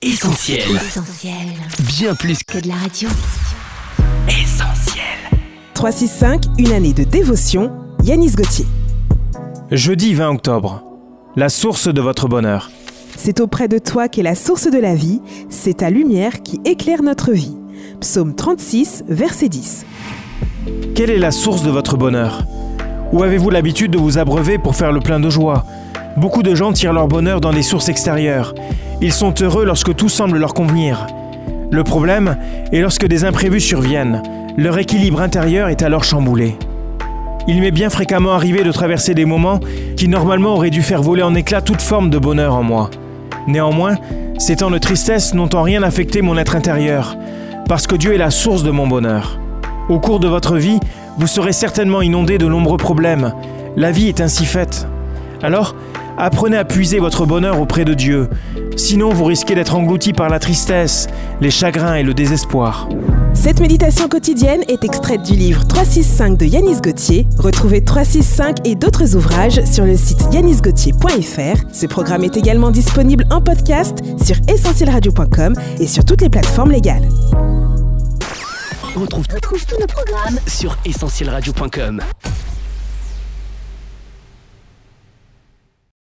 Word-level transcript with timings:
Essentiel. 0.00 0.60
Essentiel. 0.76 1.34
Bien 1.98 2.14
plus 2.14 2.44
Que 2.44 2.60
de 2.60 2.68
la 2.68 2.76
radio. 2.76 3.08
qu'essentiel. 4.28 5.02
365, 5.74 6.44
une 6.58 6.70
année 6.70 6.92
de 6.92 7.02
dévotion, 7.02 7.72
Yanis 8.04 8.30
Gauthier. 8.36 8.64
Jeudi 9.72 10.14
20 10.14 10.28
octobre. 10.30 10.84
La 11.34 11.48
source 11.48 11.88
de 11.92 12.00
votre 12.00 12.28
bonheur. 12.28 12.70
C'est 13.16 13.40
auprès 13.40 13.66
de 13.66 13.78
toi 13.78 14.06
qu'est 14.08 14.22
la 14.22 14.36
source 14.36 14.70
de 14.70 14.78
la 14.78 14.94
vie, 14.94 15.20
c'est 15.48 15.78
ta 15.78 15.90
lumière 15.90 16.44
qui 16.44 16.60
éclaire 16.64 17.02
notre 17.02 17.32
vie. 17.32 17.56
Psaume 18.00 18.36
36, 18.36 19.02
verset 19.08 19.48
10. 19.48 19.84
Quelle 20.94 21.10
est 21.10 21.18
la 21.18 21.32
source 21.32 21.64
de 21.64 21.70
votre 21.70 21.96
bonheur? 21.96 22.44
Où 23.12 23.24
avez-vous 23.24 23.50
l'habitude 23.50 23.90
de 23.90 23.98
vous 23.98 24.16
abreuver 24.18 24.58
pour 24.58 24.76
faire 24.76 24.92
le 24.92 25.00
plein 25.00 25.18
de 25.18 25.28
joie? 25.28 25.66
Beaucoup 26.16 26.44
de 26.44 26.54
gens 26.54 26.72
tirent 26.72 26.92
leur 26.92 27.08
bonheur 27.08 27.40
dans 27.40 27.52
des 27.52 27.62
sources 27.64 27.88
extérieures. 27.88 28.54
Ils 29.00 29.12
sont 29.12 29.32
heureux 29.40 29.64
lorsque 29.64 29.94
tout 29.94 30.08
semble 30.08 30.38
leur 30.38 30.54
convenir. 30.54 31.06
Le 31.70 31.84
problème 31.84 32.36
est 32.72 32.80
lorsque 32.80 33.06
des 33.06 33.24
imprévus 33.24 33.60
surviennent. 33.60 34.22
Leur 34.56 34.76
équilibre 34.78 35.20
intérieur 35.20 35.68
est 35.68 35.82
alors 35.82 36.02
chamboulé. 36.02 36.56
Il 37.46 37.60
m'est 37.60 37.70
bien 37.70 37.90
fréquemment 37.90 38.32
arrivé 38.32 38.64
de 38.64 38.72
traverser 38.72 39.14
des 39.14 39.24
moments 39.24 39.60
qui 39.96 40.08
normalement 40.08 40.54
auraient 40.54 40.70
dû 40.70 40.82
faire 40.82 41.02
voler 41.02 41.22
en 41.22 41.36
éclats 41.36 41.62
toute 41.62 41.80
forme 41.80 42.10
de 42.10 42.18
bonheur 42.18 42.56
en 42.56 42.64
moi. 42.64 42.90
Néanmoins, 43.46 43.94
ces 44.36 44.56
temps 44.56 44.70
de 44.70 44.78
tristesse 44.78 45.32
n'ont 45.32 45.54
en 45.54 45.62
rien 45.62 45.84
affecté 45.84 46.20
mon 46.20 46.36
être 46.36 46.56
intérieur, 46.56 47.16
parce 47.68 47.86
que 47.86 47.94
Dieu 47.94 48.14
est 48.14 48.18
la 48.18 48.30
source 48.30 48.64
de 48.64 48.70
mon 48.70 48.86
bonheur. 48.86 49.38
Au 49.88 50.00
cours 50.00 50.20
de 50.20 50.28
votre 50.28 50.56
vie, 50.56 50.80
vous 51.16 51.26
serez 51.26 51.52
certainement 51.52 52.02
inondé 52.02 52.36
de 52.36 52.46
nombreux 52.46 52.76
problèmes. 52.76 53.32
La 53.76 53.92
vie 53.92 54.08
est 54.08 54.20
ainsi 54.20 54.44
faite. 54.44 54.86
Alors, 55.42 55.74
apprenez 56.18 56.56
à 56.56 56.64
puiser 56.64 56.98
votre 56.98 57.26
bonheur 57.26 57.60
auprès 57.60 57.84
de 57.84 57.94
Dieu. 57.94 58.28
Sinon, 58.76 59.10
vous 59.10 59.24
risquez 59.24 59.54
d'être 59.54 59.74
englouti 59.74 60.12
par 60.12 60.28
la 60.28 60.38
tristesse, 60.38 61.06
les 61.40 61.50
chagrins 61.50 61.94
et 61.94 62.02
le 62.02 62.14
désespoir. 62.14 62.88
Cette 63.34 63.60
méditation 63.60 64.08
quotidienne 64.08 64.62
est 64.68 64.84
extraite 64.84 65.22
du 65.22 65.34
livre 65.34 65.66
365 65.66 66.36
de 66.36 66.44
Yanis 66.44 66.80
Gauthier. 66.80 67.26
Retrouvez 67.38 67.84
365 67.84 68.66
et 68.66 68.74
d'autres 68.74 69.14
ouvrages 69.16 69.64
sur 69.64 69.84
le 69.84 69.96
site 69.96 70.22
yanisgauthier.fr. 70.32 71.62
Ce 71.72 71.86
programme 71.86 72.24
est 72.24 72.36
également 72.36 72.70
disponible 72.70 73.24
en 73.30 73.40
podcast 73.40 73.98
sur 74.22 74.36
essentielradio.com 74.48 75.54
et 75.78 75.86
sur 75.86 76.04
toutes 76.04 76.22
les 76.22 76.30
plateformes 76.30 76.72
légales. 76.72 77.08
On 78.96 79.00
retrouve, 79.00 79.26
Retrouve 79.32 79.64
tous 79.64 79.78
nos 79.78 79.86
programmes 79.86 80.40
sur 80.46 80.76
essentielradio.com. 80.84 82.02